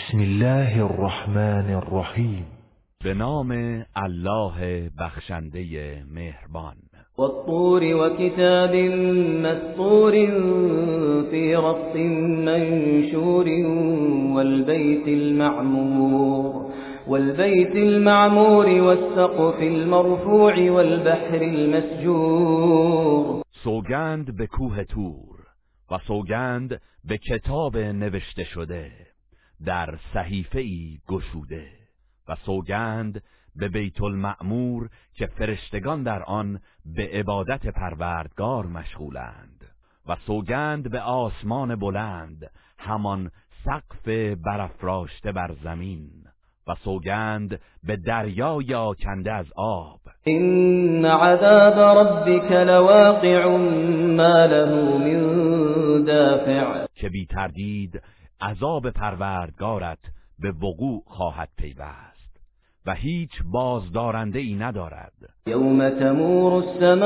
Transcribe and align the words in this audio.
بسم 0.00 0.20
الله 0.20 0.84
الرحمن 0.84 1.74
الرحیم. 1.74 2.46
به 3.04 3.14
نام 3.14 3.52
الله 3.96 4.90
بخشنده 5.00 6.02
مهربان. 6.14 6.76
والطور 7.18 7.82
وكتاب 7.84 8.74
مسطور 9.44 10.12
في 11.30 11.56
رق 11.56 11.96
منشور 12.46 13.46
والبيت 14.36 15.08
المعمور 15.08 16.70
والبيت 17.08 17.76
المعمور 17.76 18.66
والسقف 18.66 19.62
المرفوع 19.62 20.70
والبحر 20.70 21.42
المسجور. 21.42 23.42
سوگند 23.64 24.36
به 24.36 24.46
کوه 24.46 24.84
تور 24.84 25.38
و 25.90 25.98
سوگند 25.98 26.80
به 27.04 27.18
کتاب 27.18 27.76
نوشته 27.76 28.44
شده. 28.44 29.09
در 29.64 29.98
صحیفه 30.14 30.60
ای 30.60 30.98
گشوده 31.08 31.68
و 32.28 32.34
سوگند 32.34 33.22
به 33.56 33.68
بیت 33.68 34.02
المعمور 34.02 34.88
که 35.14 35.26
فرشتگان 35.26 36.02
در 36.02 36.22
آن 36.22 36.60
به 36.84 37.10
عبادت 37.12 37.66
پروردگار 37.66 38.66
مشغولند 38.66 39.64
و 40.08 40.16
سوگند 40.26 40.90
به 40.90 41.00
آسمان 41.00 41.76
بلند 41.76 42.50
همان 42.78 43.30
سقف 43.64 44.08
برافراشته 44.44 45.32
بر 45.32 45.54
زمین 45.64 46.10
و 46.66 46.74
سوگند 46.74 47.60
به 47.84 47.96
دریای 47.96 48.74
آکنده 48.74 49.32
از 49.32 49.46
آب. 49.56 50.00
إن 50.26 51.04
عذاب 51.04 51.78
ربك 51.78 52.52
لواقع 52.52 53.46
ما 54.16 54.44
له 54.44 54.98
من 54.98 56.04
دافع. 56.04 56.86
که 56.94 57.08
بی 57.08 57.26
تردید 57.26 58.02
عذاب 58.40 58.90
پروردگارت 58.90 59.98
به 60.38 60.52
وقوع 60.52 61.02
خواهد 61.06 61.48
پیوست 61.56 62.20
و 62.86 62.94
هیچ 62.94 63.30
بازدارنده 63.52 64.38
ای 64.38 64.54
ندارد. 64.54 65.12
يوم 65.46 65.90
تمور 65.90 66.52
السماء 66.64 67.00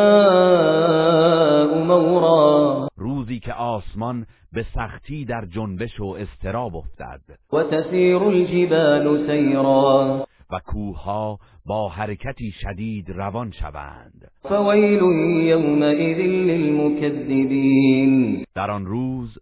مورا. 1.85 2.89
روزی 2.97 3.39
که 3.39 3.53
آسمان 3.53 4.27
به 4.53 4.67
سختی 4.75 5.25
در 5.25 5.45
جنبش 5.45 6.01
و 6.01 6.05
استراب 6.05 6.77
افتد. 6.77 7.21
وتسير 7.53 8.23
الجبال 8.23 9.27
سيرا 9.27 10.27
و 10.51 10.61
کوهها 10.67 11.39
با 11.67 11.89
حرکتی 11.89 12.53
شدید 12.53 13.11
روان 13.11 13.53
شوند. 13.53 14.31
فويل 14.43 15.03
يومئذ 15.49 16.19
للمكذبين 16.49 18.15
در 18.55 18.71
آن 18.71 18.87
روز 18.87 19.39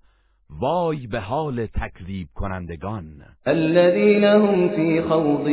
وای 0.61 1.07
به 1.07 1.21
حال 1.21 1.67
تکذیب 1.67 2.29
کنندگان. 2.35 3.05
الذين 3.47 4.25
هم 4.25 4.69
في 4.69 5.03
خوض 5.03 5.49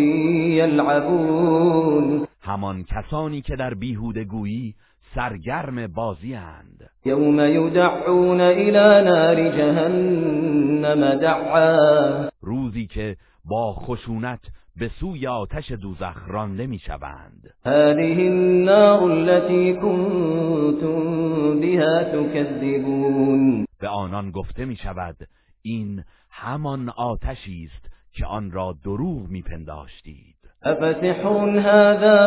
يلعبون 0.58 2.28
همان 2.42 2.84
کسانی 2.84 3.42
که 3.42 3.56
در 3.56 3.74
بیهودگویی 3.74 4.76
سرگرم 5.16 5.88
بازی 5.88 6.36
اند. 6.36 6.90
يوم 7.06 7.40
يدعون 7.40 8.42
إلى 8.42 9.04
نار 9.04 9.50
جهنم 9.58 11.16
دعا. 11.16 12.30
روزی 12.42 12.88
که 12.88 13.16
با 13.46 13.74
خشونت 13.74 14.40
به 14.80 14.92
سوی 15.00 15.28
آتش 15.28 15.72
دوزخ 15.72 16.18
رانده 16.28 16.68
می‌شوند 16.68 17.54
هذه 17.66 18.18
النار 18.20 19.12
التي 19.12 19.74
كنتم 19.74 21.60
بها 21.60 22.04
تكذبون. 22.04 23.66
به 23.80 23.88
آنان 23.88 24.32
گفته 24.32 24.66
می 24.66 24.76
شود 24.76 25.16
این 25.62 26.04
همان 26.30 26.90
آتشی 26.90 27.70
است 27.72 27.92
که 28.12 28.26
آن 28.26 28.52
را 28.52 28.76
دروغ 28.84 29.28
میپنداشتید. 29.30 30.36
أفسحر 30.64 31.60
هذا 31.60 32.18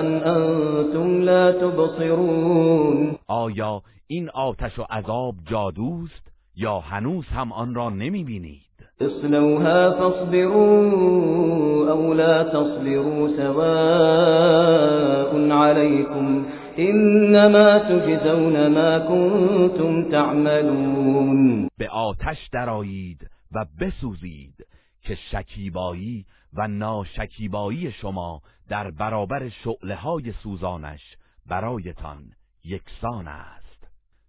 أم 0.00 0.06
أنتم 0.06 1.20
لا 1.20 1.52
تبصرون؟ 1.52 3.16
آیا 3.26 3.82
این 4.06 4.30
آتش 4.30 4.78
و 4.78 4.82
عذاب 4.90 5.34
جادوست 5.50 6.32
یا 6.56 6.80
هنوز 6.80 7.26
هم 7.26 7.52
آن 7.52 7.74
را 7.74 7.90
نمی 7.90 8.24
بینید 8.24 8.73
اصلوها 9.00 9.90
فاصبروا 9.90 11.90
أو 11.90 12.14
لا 12.14 12.42
تصبروا 12.42 13.28
سواء 13.36 15.50
عليكم 15.50 16.46
إنما 16.78 17.78
تجزون 17.78 18.74
ما 18.74 18.98
كنتم 18.98 20.10
تعملون. 20.10 21.68
به 21.78 21.88
آتش 21.88 22.48
درایید 22.52 23.30
و 23.52 23.64
بسوزید 23.80 24.66
که 25.02 25.14
شکیبایی 25.14 26.26
و 26.52 26.68
ناشکیبایی 26.68 27.92
شما 27.92 28.40
در 28.68 28.90
برابر 28.90 29.48
شعله 29.48 29.94
های 29.94 30.32
سوزانش 30.42 31.00
برایتان 31.46 32.22
یکسان 32.64 33.28
است. 33.28 33.88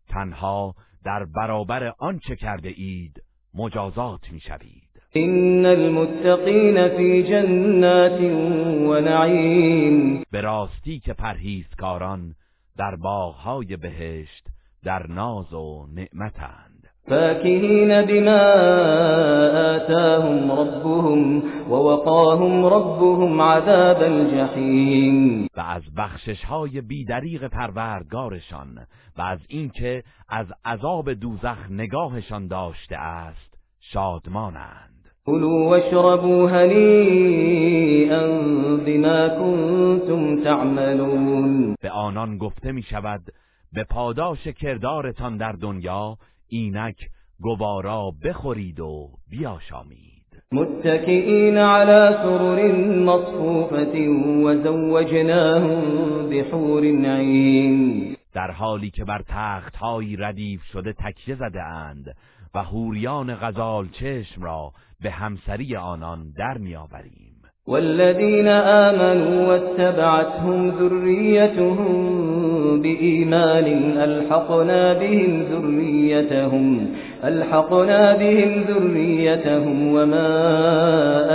تنها 0.09 0.75
در 1.05 1.25
برابر 1.25 1.93
آنچه 1.99 2.35
کرده 2.35 2.69
اید 2.75 3.24
مجازات 3.55 4.31
می‌شوید. 4.31 4.85
إن 5.15 5.65
المتقين 5.65 6.87
في 6.87 7.23
جنات 7.23 8.21
ونعيم. 8.89 10.23
به 10.31 10.41
راستی 10.41 10.99
که 10.99 11.13
پرهیزکاران 11.13 12.35
در 12.77 12.95
باغهای 12.95 13.75
بهشت 13.75 14.47
در 14.83 15.07
ناز 15.07 15.53
و 15.53 15.87
نعمتند. 15.93 16.74
فاكهين 17.07 18.01
بما 18.01 18.41
آتاهم 19.75 20.51
ربهم 20.51 21.43
ووقاهم 21.69 22.65
ربهم 22.65 23.41
عذاب 23.41 24.01
الجحيم. 24.01 25.47
و 25.57 25.59
از 25.59 25.83
بخشش 25.97 26.43
های 26.43 26.81
بیدریق 26.81 27.47
پروردگارشان 27.47 28.87
و 29.17 29.21
از 29.21 29.39
اینکه 29.47 30.03
از 30.29 30.47
عذاب 30.65 31.13
دوزخ 31.13 31.57
نگاهشان 31.69 32.47
داشته 32.47 32.97
است 32.97 33.53
شادمانند. 33.79 34.95
كلوا 35.25 35.69
واشربوا 35.69 36.49
هنيئا 36.49 38.27
بما 38.85 39.29
كنتم 39.29 40.43
تعملون. 40.43 41.75
به 41.81 41.91
آنان 41.91 42.37
گفته 42.37 42.71
می 42.71 42.83
شود 42.83 43.21
به 43.73 43.83
پاداش 43.83 44.47
کردارتان 44.47 45.37
در 45.37 45.51
دنیا 45.51 46.17
اینک 46.47 46.97
گوارا 47.39 48.11
بخورید 48.23 48.79
و 48.79 49.09
بیاشامید. 49.29 50.15
متكئين 50.51 51.57
على 51.57 52.17
سرر 52.23 52.71
مصفوفة 53.05 54.09
وزوجناهم 54.45 55.81
بحور 56.29 56.83
عين 57.05 58.15
در 58.33 58.51
حالی 58.51 58.89
که 58.89 59.05
بر 59.05 59.21
تخت 59.27 59.75
های 59.75 60.15
ردیف 60.15 60.63
شده 60.63 60.93
تکیه 60.93 61.35
زده 61.35 61.63
اند 61.63 62.15
و 62.55 62.63
هوریان 62.63 63.35
غزال 63.35 63.87
چشم 63.89 64.41
را 64.41 64.71
به 65.01 65.11
همسری 65.11 65.75
آنان 65.75 66.33
در 66.37 66.57
میآوریم 66.57 67.35
والذين 67.67 68.47
آمنوا 68.47 69.47
واتبعتهم 69.47 70.71
ذريتهم 70.71 72.44
بإيمان 72.85 73.67
ألحقنا 74.07 74.93
بهم 74.93 75.31
ذريتهم 75.51 76.87
ألحقنا 77.23 78.01
بهم 78.17 78.51
ذريتهم 78.69 79.77
وما 79.95 80.29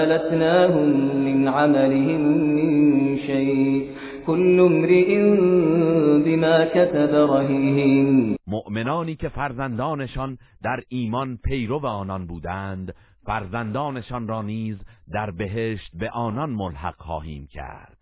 ألتناهم 0.03 0.89
من 1.27 1.49
عملهم 1.49 2.21
من 2.57 2.71
شيء. 3.19 3.87
كل 4.27 4.61
امرئ 4.61 5.11
بما 6.25 6.65
كسب 6.65 7.15
رهين. 7.15 8.37
مؤمنانی 8.47 9.15
که 9.15 9.29
فرزندانشان 9.29 10.39
در 10.63 10.81
ایمان 10.89 11.39
پیرو 11.45 11.87
آنان 11.87 12.27
بودند 12.27 12.95
فرزندانشان 13.27 14.29
را 14.29 14.43
نیز 14.43 14.77
در 15.13 15.31
بهشت 15.31 15.91
به 16.01 16.11
آنان 16.11 16.51
ملحق 16.51 16.95
خواهیم 16.99 17.47
کرد. 17.53 18.00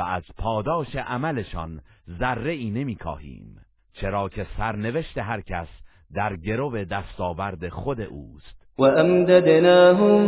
و 0.00 0.02
از 0.02 0.22
پاداش 0.38 0.96
عملشان 0.96 1.80
ذره 2.18 2.52
ای 2.52 2.70
نمی 2.70 2.94
کاهیم 2.94 3.56
چرا 3.92 4.28
که 4.28 4.46
سرنوشت 4.56 5.18
هر 5.18 5.40
کس 5.40 5.68
در 6.14 6.36
گرو 6.36 6.84
دستاورد 6.84 7.68
خود 7.68 8.00
اوست. 8.00 8.60
وأمددناهم 8.78 10.24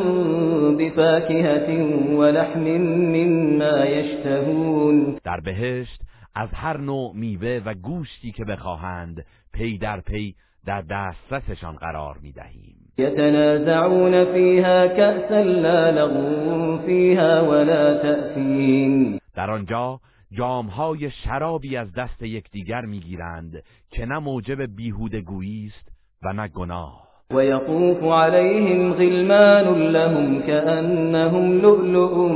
بفاكهة 0.76 1.82
ولحم 2.18 2.60
مما 2.60 3.84
يشتهون 3.84 5.18
در 5.24 5.40
بهشت 5.40 6.00
از 6.34 6.48
هر 6.52 6.76
نوع 6.76 7.12
میوه 7.14 7.62
و 7.64 7.74
گوشتی 7.74 8.32
که 8.32 8.44
بخواهند 8.44 9.24
پی 9.52 9.78
در 9.78 10.00
پی 10.00 10.34
در 10.66 10.82
دسترسشان 10.90 11.76
قرار 11.76 12.18
می 12.22 12.32
دهیم 12.32 12.82
يتنازعون 12.98 14.24
فيها 14.24 14.86
كأسا 14.86 15.42
لا 15.42 15.90
لغو 15.90 16.78
فيها 16.86 17.42
ولا 17.42 18.02
تأثيم 18.02 19.21
در 19.34 19.50
آنجا 19.50 20.00
جامهای 20.32 21.10
شرابی 21.10 21.76
از 21.76 21.92
دست 21.92 22.22
یکدیگر 22.22 22.80
می‌گیرند 22.80 23.62
که 23.90 24.06
نه 24.06 24.18
موجب 24.18 24.62
بیهودگویی 24.76 25.66
است 25.66 25.92
و 26.22 26.32
نه 26.32 26.48
گناه. 26.48 27.08
ويطوف 27.30 28.02
عليهم 28.02 28.92
غلمان 28.92 29.82
لهم 29.82 30.42
كأنهم 30.42 31.60
لؤلؤ 31.60 32.28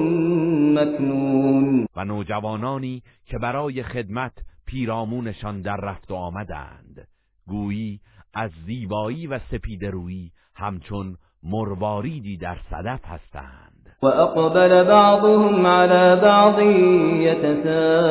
مكنون 0.75 1.87
و 1.96 2.04
نوجوانانی 2.04 3.02
که 3.26 3.38
برای 3.38 3.82
خدمت 3.82 4.32
پیرامونشان 4.66 5.62
در 5.62 5.76
رفت 5.76 6.10
و 6.10 6.14
آمدند. 6.14 7.08
گویی 7.46 8.00
از 8.34 8.50
زیبایی 8.66 9.26
و 9.26 9.38
سپیدرویی 9.38 10.32
همچون 10.54 11.16
مرواریدی 11.43 12.37
در 12.37 12.58
صدف 12.70 13.04
هستند. 13.04 13.65
وأقبل 14.06 14.85
بعضهم 14.85 15.67
على 15.67 16.20
بعض 16.20 16.58
يتساءلون. 17.26 18.06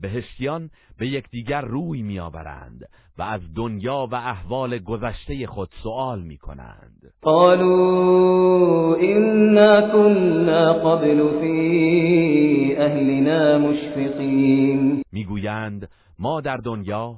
بهشتیان 0.00 0.70
به 0.98 1.06
یکدیگر 1.06 1.60
روی 1.60 2.02
میآورند 2.02 2.88
و 3.18 3.22
از 3.22 3.40
دنیا 3.56 4.08
و 4.10 4.14
احوال 4.14 4.78
گذشته 4.78 5.46
خود 5.46 5.68
سوال 5.82 6.22
می 6.22 6.36
کنند 6.36 7.12
قالوا 7.22 8.96
إنا 8.96 9.80
كنا 9.80 10.72
قبل 10.72 11.28
في 11.40 12.76
أهلنا 12.78 13.58
مشفقين. 13.58 15.02
می‌گویند 15.12 15.88
ما 16.18 16.40
در 16.40 16.56
دنیا 16.56 17.14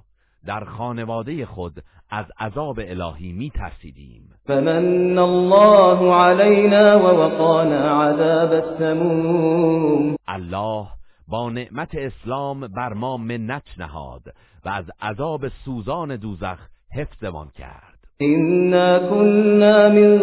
در 0.47 0.65
خانواده 0.65 1.47
خود 1.47 1.73
از 2.11 2.27
عذاب 2.39 2.79
الهی 2.79 3.33
می 3.33 3.51
ترسیدیم 3.51 4.23
فمن 4.47 5.19
الله 5.19 6.15
علينا 6.15 6.99
ووقانا 6.99 8.03
عذاب 8.03 8.53
السموم. 8.53 10.17
الله 10.29 10.87
با 11.29 11.51
نعمت 11.51 11.95
اسلام 11.95 12.61
بر 12.61 12.93
ما 12.93 13.17
منت 13.17 13.79
نهاد 13.79 14.23
و 14.65 14.69
از 14.69 14.85
عذاب 15.03 15.49
سوزان 15.49 16.17
دوزخ 16.17 16.59
حفظمان 16.97 17.49
کرد. 17.59 18.01
إنا 18.23 18.99
كنا 18.99 19.89
من 19.89 20.19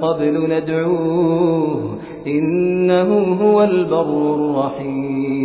قبل 0.00 0.52
ندعوه. 0.52 2.00
إنه 2.26 3.36
هو 3.36 3.56
البر 3.56 4.34
الرحيم 4.34 5.40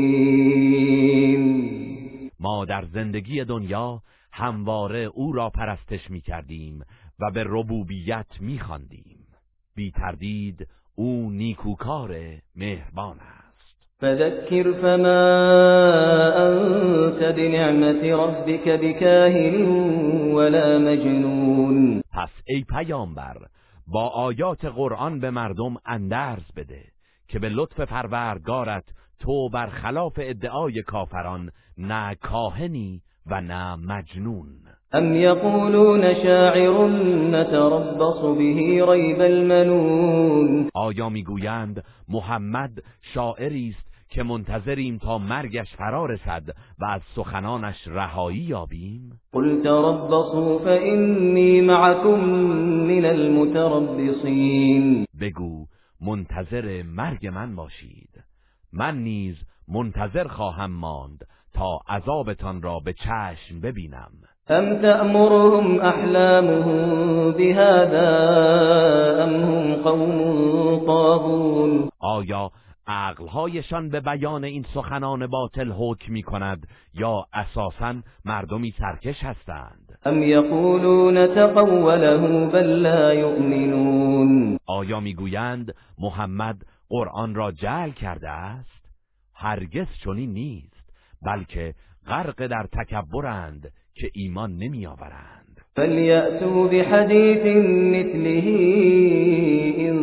ما 2.40 2.66
در 2.66 2.84
زندگی 2.94 3.44
دنیا 3.44 4.02
همواره 4.38 5.00
او 5.00 5.32
را 5.32 5.50
پرستش 5.50 6.12
می 6.12 6.22
کردیم 6.22 6.82
و 7.20 7.32
به 7.32 7.44
ربوبیت 7.48 8.28
می 8.40 8.60
خواندیم. 8.60 9.28
بی 9.76 9.92
تردید 9.92 10.68
او 10.96 11.30
نیکوکار 11.30 12.16
مهربان 12.56 13.18
است 13.20 13.76
فذكر 14.02 14.72
فما 14.72 15.22
أنت 16.38 17.24
بنعمة 17.24 18.16
ربك 18.16 18.70
بكاهن 18.70 19.62
ولا 20.36 20.80
مجنون 20.80 22.02
پس 22.12 22.30
ای 22.48 22.66
پیامبر 22.70 23.38
با 23.88 24.08
آیات 24.08 24.66
قرآن 24.66 25.20
به 25.20 25.30
مردم 25.30 25.76
اندرز 25.86 26.52
بده 26.56 26.84
که 27.28 27.40
به 27.40 27.50
لطف 27.50 27.80
پروردگارت 27.80 28.84
تو 29.20 29.50
برخلاف 29.50 30.14
ادعای 30.18 30.82
کافران 30.82 31.52
نه 31.78 32.16
کاهنی 32.16 33.02
و 33.28 33.42
نه 33.42 33.76
مجنون. 33.76 34.48
أم 34.96 35.16
يقولون 35.16 36.14
شاعر 36.24 36.88
نتربص 37.32 38.22
به 38.22 38.86
ريب 38.86 39.22
المنون. 39.22 40.70
آیا 40.74 41.10
می‌گویند 41.10 41.84
محمد 42.10 42.84
شاعری 43.02 43.76
است 43.78 43.86
که 44.10 44.24
منتظریم 44.24 44.98
تا 44.98 45.18
مرگش 45.18 45.76
فرا 45.76 46.06
رسد 46.06 46.44
و 46.80 46.86
از 46.86 47.02
سخنانش 47.16 47.88
رهایی 47.88 48.38
یابیم؟ 48.38 49.20
قل 49.34 49.64
تربصوا 49.64 50.60
فإني 50.60 51.62
معكم 51.62 52.20
من 52.88 53.06
المتربصين. 53.06 55.06
بگو 55.22 55.66
منتظر 56.02 56.84
مرگ 56.84 57.28
من 57.28 57.56
باشید. 57.56 58.24
من 58.74 59.04
نیز 59.04 59.36
منتظر 59.68 60.28
خواهم 60.28 60.72
ماند 60.72 61.28
تا 61.56 61.80
عذابتان 61.90 62.62
را 62.62 62.80
به 62.80 62.94
چشم 62.94 63.60
ببینم. 63.64 64.12
أم 64.50 64.82
تأمرهم 64.82 65.82
أحلامهم 65.82 67.32
بهذا 67.32 68.10
أم 69.24 69.36
هم 69.44 69.76
قوم 69.76 70.86
طاغون؟ 70.86 71.90
آیا 72.00 72.52
عقلهایشان 72.88 73.90
به 73.90 74.00
بیان 74.00 74.44
این 74.44 74.66
سخنان 74.74 75.28
باطل 75.28 75.72
حکم 75.72 76.14
می 76.14 76.24
کند 76.24 76.68
یا 76.94 77.26
اساسا 77.34 77.96
مردمی 78.26 78.74
سرکش 78.80 79.24
هستند؟ 79.24 79.98
أم 80.08 80.24
يقولون 80.24 81.28
تقوله 81.28 82.48
بل 82.48 82.68
لا 82.68 83.14
يؤمنون 83.14 84.60
آیا 84.66 85.00
می‌گویند 85.00 85.76
محمد 86.00 86.56
قرآن 86.90 87.36
را 87.36 87.52
جعل 87.52 87.92
کرده 87.92 88.30
است؟ 88.30 88.86
هرگز 89.36 89.88
چنین 90.04 90.34
نیست. 90.34 90.75
بلکه 91.26 91.74
غرق 92.08 92.48
در 92.48 92.68
تکبرند 92.74 93.72
که 93.94 94.10
ایمان 94.14 94.58
نمیآورند. 94.58 95.62
فليأتوا 95.76 96.68
بحديث 96.68 97.46
مثله 97.96 98.48
إن 99.78 99.96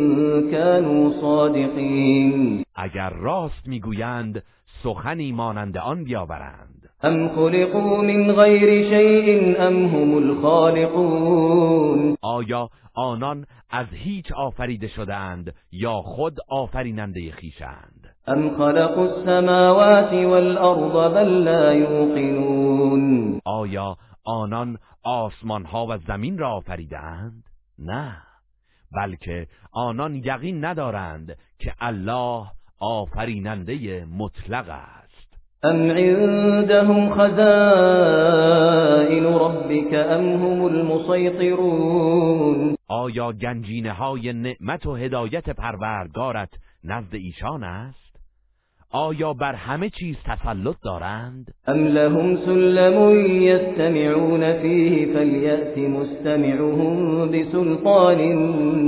كانوا 0.51 1.21
صادقين. 1.21 2.63
اگر 2.75 3.09
راست 3.09 3.67
می‌گویند 3.67 4.43
سخنی 4.83 5.31
مانند 5.31 5.77
آن 5.77 6.03
بیاورند. 6.03 6.89
أم 7.03 7.29
خلقوا 7.29 8.01
من 8.01 8.31
غير 8.31 8.89
شيء 8.89 9.57
أم 9.67 9.85
هم 9.85 10.17
الخالقون. 10.17 12.17
آیا 12.21 12.69
آنان 12.93 13.45
از 13.69 13.87
هیچ 13.91 14.31
آفریده 14.31 14.87
شدهاند 14.87 15.53
یا 15.71 15.93
خود 15.93 16.37
آفریننده 16.49 17.31
خیشند 17.31 18.02
أم 18.29 18.57
خلقوا 18.57 19.03
السماوات 19.03 20.13
والأرض 20.13 21.13
بل 21.13 21.43
لا 21.43 21.73
يوقنون 21.73 23.39
آیا 23.45 23.97
آنان 24.25 24.77
آسمان 25.03 25.65
ها 25.65 25.87
و 25.89 25.97
زمین 25.97 26.37
را 26.37 26.49
آفریدند؟ 26.49 27.43
نه 27.79 28.17
بلکه 28.95 29.47
آنان 29.71 30.15
یقین 30.15 30.65
ندارند 30.65 31.37
که 31.59 31.73
الله 31.79 32.45
آفریننده 32.79 34.05
مطلق 34.05 34.69
است 34.69 35.03
أم 35.65 35.91
عندهم 35.91 37.09
خزائن 37.09 37.43
ربك 39.25 39.93
أم 39.93 40.33
هم 40.33 40.65
المسيطرون 40.65 42.03
آیا 42.87 43.31
گنجینه 43.31 43.91
های 43.91 44.33
نعمت 44.33 44.85
و 44.85 44.95
هدایت 44.95 45.49
پروردگارت 45.49 46.49
نزد 46.83 47.15
ایشان 47.15 47.63
است؟ 47.63 48.02
آیا 48.95 49.33
بر 49.33 49.55
همه 49.55 49.89
چیز 49.89 50.15
تسلط 50.25 50.75
دارند؟ 50.83 51.53
أم 51.69 51.87
لهم 51.87 52.37
سلم 52.37 53.25
يستمعون 53.41 54.61
فيه 54.61 55.13
فليأت 55.13 55.77
مستمعهم 55.77 57.31
بسلطان 57.31 58.35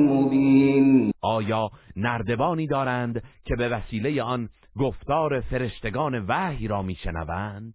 مبين 0.09 1.11
آیا 1.21 1.69
نردبانی 1.95 2.67
دارند 2.67 3.23
که 3.45 3.55
به 3.55 3.69
وسیله 3.69 4.23
آن 4.23 4.49
گفتار 4.79 5.41
فرشتگان 5.41 6.25
وحی 6.27 6.67
را 6.67 6.81
میشنوند؟ 6.81 7.73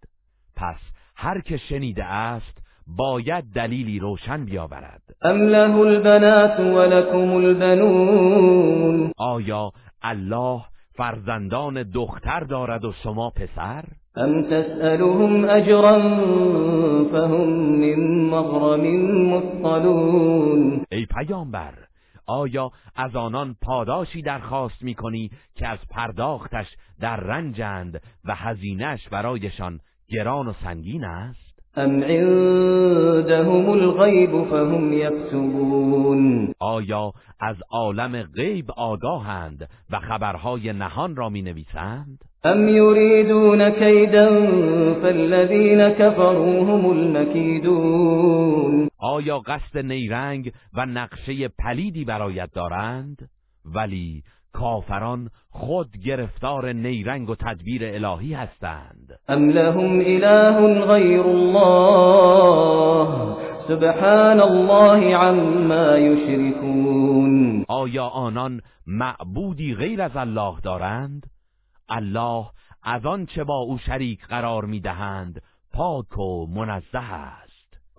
پس 0.57 0.79
هر 1.17 1.41
که 1.41 1.57
شنیده 1.57 2.05
است 2.05 2.59
باید 2.87 3.45
دلیلی 3.55 3.99
روشن 3.99 4.45
بیاورد 4.45 5.03
أم 5.25 5.49
له 5.49 5.77
البنات 5.77 6.61
ولكم 6.61 7.33
البنون 7.33 9.13
آیا 9.17 9.71
الله 10.03 10.70
فرزندان 11.01 11.83
دختر 11.83 12.41
دارد 12.41 12.85
و 12.85 12.93
شما 12.93 13.31
پسر؟ 13.31 13.85
أم 14.17 14.43
تسألهم 14.43 15.45
أجرا 15.45 15.99
فهم 17.13 17.49
من 17.81 18.29
مغرم 18.31 18.81
مثقلون 19.35 20.85
ای 20.93 21.07
پیامبر 21.07 21.75
آیا 22.27 22.71
از 22.97 23.17
آنان 23.17 23.57
پاداشی 23.63 24.23
درخواست 24.23 24.83
می 24.83 24.95
کنی 24.95 25.31
که 25.55 25.69
از 25.69 25.79
پرداختش 25.91 26.67
در 27.01 27.17
رنجند 27.17 28.01
و 28.25 28.35
هزینش 28.35 29.09
برایشان 29.09 29.81
گران 30.09 30.47
و 30.47 30.53
سنگین 30.53 31.05
است؟ 31.05 31.50
أم 31.79 32.05
عندهم 32.05 33.71
الغيب 33.73 34.45
فهم 34.45 34.93
يكتبون 34.93 36.55
آیا 36.61 37.13
از 37.41 37.57
عالم 37.71 38.23
غیب 38.23 38.71
آگاهند 38.71 39.69
و 39.91 39.99
خبرهای 39.99 40.73
نهان 40.73 41.17
را 41.17 41.29
می 41.29 41.43
نویسند؟ 41.43 42.25
أم 42.45 42.69
يريدون 42.69 43.71
كيدا 43.71 44.29
فالذين 45.03 45.89
كفروا 45.89 46.65
هم 46.65 46.91
المكيدون 46.91 48.51
آیا 48.99 49.39
قصد 49.39 49.79
نیرنگ 49.79 50.53
و 50.75 50.87
نقشه 50.87 51.49
پلیدی 51.49 52.05
برایت 52.05 52.51
دارند؟ 52.55 53.29
ولی 53.75 54.23
کافران 54.53 55.31
خود 55.51 55.97
گرفتار 56.05 56.73
نیرنگ 56.73 57.31
و 57.31 57.35
تدبیر 57.35 57.83
الهی 57.85 58.35
هستند. 58.35 59.19
أم 59.31 59.51
لهم 59.51 60.01
إله 60.01 60.85
غير 60.87 61.27
الله؟ 61.27 62.61
سبحان 63.69 64.41
الله 64.41 65.17
عما 65.17 65.99
یشركون 65.99 67.65
آیا 67.69 68.07
آنان 68.07 68.61
معبودی 68.87 69.75
غیر 69.75 70.03
از 70.03 70.17
الله 70.17 70.61
دارند؟ 70.61 71.27
الله 71.89 72.47
از 72.83 73.07
آنچه 73.07 73.45
با 73.45 73.59
او 73.59 73.79
شریک 73.79 74.27
قرار 74.27 74.65
می‌دهند 74.65 75.43
پاک 75.73 76.19
و 76.19 76.47
منزه 76.47 77.13
است. 77.13 77.50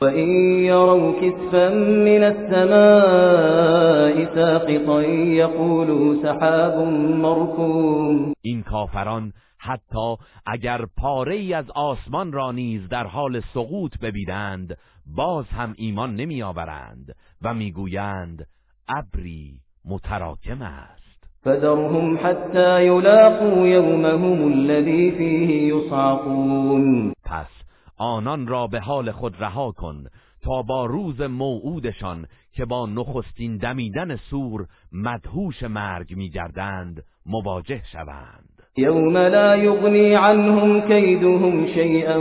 وَإِن 0.03 0.29
يَرَوْا 0.65 1.21
كِسْفًا 1.21 1.69
من 2.09 2.23
السَّمَاءِ 2.23 4.15
سَاقِطًا 4.35 5.01
يَقُولُوا 5.41 6.23
سَحَابٌ 6.23 6.87
مَّرْكُومٌ. 7.21 8.33
این 8.41 8.63
کافران 8.63 9.33
حتی 9.59 10.15
اگر 10.45 10.85
پاره 10.97 11.35
ای 11.35 11.53
از 11.53 11.71
آسمان 11.75 12.31
را 12.31 12.51
نیز 12.51 12.89
در 12.89 13.07
حال 13.07 13.39
سقوط 13.53 13.91
ببینند 14.01 14.77
باز 15.15 15.45
هم 15.45 15.73
ایمان 15.77 16.15
نمیآورند 16.15 17.15
و 17.41 17.53
می‌گویند 17.53 18.47
ابری 18.89 19.53
متراکم 19.85 20.61
است. 20.61 21.01
فذرهم 21.45 22.17
حتى 22.17 22.85
يلاقوا 22.85 23.67
يومهم 23.67 24.47
الذي 24.53 25.11
فيه 25.11 25.73
يصعقون. 25.75 27.13
پس 27.25 27.60
آنان 28.01 28.47
را 28.47 28.67
به 28.67 28.79
حال 28.79 29.11
خود 29.11 29.35
رها 29.43 29.71
کن 29.71 30.03
تا 30.43 30.61
با 30.61 30.85
روز 30.85 31.21
موعودشان 31.21 32.25
که 32.53 32.65
با 32.65 32.85
نخستین 32.85 33.57
دمیدن 33.57 34.15
سور 34.15 34.67
مدهوش 34.91 35.63
مرگ 35.63 36.15
میگردند 36.15 37.03
مواجه 37.25 37.81
شوند. 37.91 38.61
يوم 38.77 39.17
لا 39.17 39.55
يغني 39.55 40.13
عنهم 40.13 40.81
كيدهم 40.81 41.67
شيئا 41.67 42.17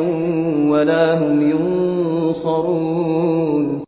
ولا 0.70 1.18
هم 1.18 1.50
ينصرون 1.50 2.90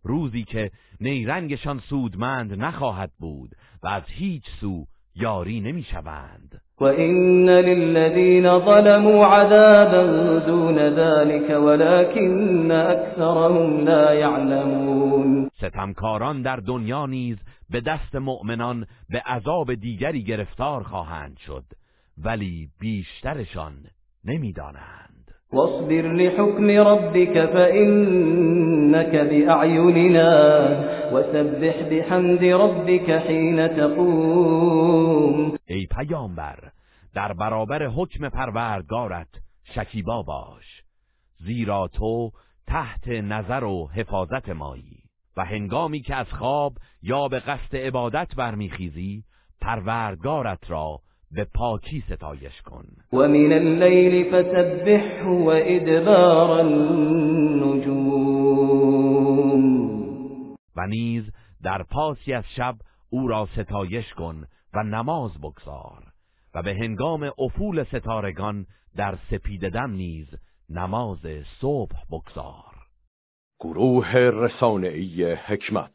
روزی 0.05 0.45
که 0.45 0.71
نیرنگشان 1.01 1.79
سودمند 1.79 2.53
نخواهد 2.53 3.11
بود 3.21 3.51
و 3.83 3.89
از 3.89 4.03
هیچ 4.07 4.45
سو 4.61 4.85
یاری 5.17 5.61
نمی‌شوند. 5.61 6.61
وَإِنَّ 6.81 7.51
لِلَّذِينَ 7.51 8.59
ظَلَمُوا 8.59 9.27
عَذَابًا 9.27 10.39
دُونَ 10.47 10.79
ذَلِكَ 10.79 11.51
وَلَكِنَّ 11.51 12.71
أَكْثَرَهُمْ 12.71 13.85
لَا 13.85 14.15
يَعْلَمُونَ 14.15 15.51
ستمکاران 15.55 16.43
در 16.43 16.57
دنیا 16.57 17.07
نیز 17.07 17.37
به 17.71 17.81
دست 17.81 18.15
مؤمنان 18.15 18.87
به 19.11 19.23
عذاب 19.27 19.75
دیگری 19.75 20.25
گرفتار 20.25 20.83
خواهند 20.83 21.39
شد 21.39 21.65
ولی 22.25 22.69
بیشترشان 22.81 23.73
نمی‌دانند. 24.25 25.12
واصبر 25.53 26.13
لحكم 26.13 26.71
ربك 26.71 27.47
فإنك 27.47 29.17
بأعيننا 29.17 30.31
وسبح 31.13 31.83
بحمد 31.91 32.45
ربك 32.45 33.11
حين 33.11 33.69
تقوم. 33.77 35.57
ای 35.67 35.87
پیامبر 35.87 36.59
در 37.15 37.33
برابر 37.33 37.87
حکم 37.87 38.29
پروردگارت 38.29 39.29
شکیبا 39.65 40.23
باش 40.23 40.83
زیرا 41.39 41.89
تو 41.89 42.31
تحت 42.67 43.09
نظر 43.09 43.65
و 43.65 43.89
حفاظت 43.95 44.49
مایی 44.49 45.03
و 45.37 45.45
هنگامی 45.45 46.01
که 46.01 46.15
از 46.15 46.27
خواب 46.33 46.73
یا 47.03 47.29
به 47.29 47.41
قصد 47.41 47.77
عبادت 47.77 48.35
برمیخیزی 48.37 49.25
پروردگارت 49.61 50.71
را 50.71 51.01
به 51.33 51.45
پاکی 51.55 52.05
ستایش 52.07 52.63
کن. 52.63 52.85
و 53.13 53.17
من 53.17 53.53
اللیل 53.53 54.25
فسبحه 54.25 55.25
و 55.25 55.53
ادبار 55.65 56.51
النجوم. 56.51 58.13
و 60.77 60.87
نیز 60.89 61.25
در 61.63 61.83
پاسی 61.83 62.33
از 62.33 62.45
شب 62.57 62.75
او 63.11 63.29
را 63.29 63.49
ستایش 63.57 64.15
کن 64.15 64.45
و 64.75 64.83
نماز 64.83 65.31
بگذار 65.39 66.03
و 66.55 66.63
به 66.63 66.75
هنگام 66.75 67.33
افول 67.39 67.85
ستارگان 67.85 68.67
در 68.97 69.19
سپیددم 69.31 69.91
نیز 69.91 70.27
نماز 70.71 71.19
صبح 71.61 71.97
بگذار. 72.11 72.73
گروه 73.61 74.17
رسانه‌ای 74.17 75.33
حکمت. 75.33 75.91